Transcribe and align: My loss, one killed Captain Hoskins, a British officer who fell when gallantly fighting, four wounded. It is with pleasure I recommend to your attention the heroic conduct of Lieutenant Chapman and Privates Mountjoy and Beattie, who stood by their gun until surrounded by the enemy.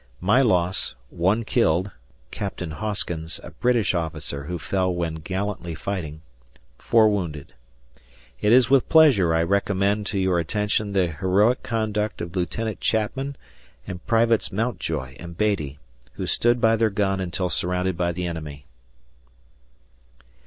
My 0.19 0.41
loss, 0.41 0.95
one 1.11 1.43
killed 1.43 1.91
Captain 2.31 2.71
Hoskins, 2.71 3.39
a 3.43 3.51
British 3.51 3.93
officer 3.93 4.45
who 4.45 4.57
fell 4.57 4.91
when 4.91 5.17
gallantly 5.21 5.75
fighting, 5.75 6.23
four 6.79 7.07
wounded. 7.07 7.53
It 8.39 8.51
is 8.51 8.67
with 8.67 8.89
pleasure 8.89 9.35
I 9.35 9.43
recommend 9.43 10.07
to 10.07 10.17
your 10.17 10.39
attention 10.39 10.93
the 10.93 11.11
heroic 11.11 11.61
conduct 11.61 12.19
of 12.19 12.35
Lieutenant 12.35 12.79
Chapman 12.79 13.35
and 13.85 14.03
Privates 14.07 14.51
Mountjoy 14.51 15.17
and 15.19 15.37
Beattie, 15.37 15.77
who 16.13 16.25
stood 16.25 16.59
by 16.59 16.75
their 16.77 16.89
gun 16.89 17.19
until 17.19 17.49
surrounded 17.49 17.95
by 17.95 18.11
the 18.11 18.25
enemy. 18.25 18.65